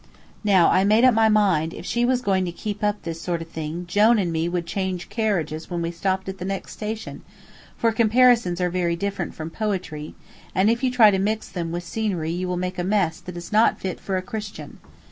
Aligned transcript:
Now 0.43 0.71
I 0.71 0.83
made 0.83 1.03
up 1.03 1.13
my 1.13 1.29
mind 1.29 1.75
if 1.75 1.85
she 1.85 2.05
was 2.05 2.23
going 2.23 2.43
to 2.45 2.51
keep 2.51 2.83
up 2.83 3.03
this 3.03 3.21
sort 3.21 3.39
of 3.39 3.49
thing 3.49 3.85
Jone 3.85 4.17
and 4.17 4.31
me 4.33 4.49
would 4.49 4.65
change 4.65 5.09
carriages 5.09 5.69
when 5.69 5.83
we 5.83 5.91
stopped 5.91 6.27
at 6.27 6.39
the 6.39 6.43
next 6.43 6.73
station, 6.73 7.21
for 7.77 7.91
comparisons 7.91 8.59
are 8.59 8.71
very 8.71 8.95
different 8.95 9.35
from 9.35 9.51
poetry, 9.51 10.15
and 10.55 10.71
if 10.71 10.81
you 10.83 10.89
try 10.89 11.11
to 11.11 11.19
mix 11.19 11.49
them 11.49 11.71
with 11.71 11.83
scenery 11.83 12.31
you 12.31 12.57
make 12.57 12.79
a 12.79 12.83
mess 12.83 13.19
that 13.19 13.37
is 13.37 13.51
not 13.51 13.79
fit 13.79 13.99
for 13.99 14.17
a 14.17 14.23
Christian. 14.23 14.79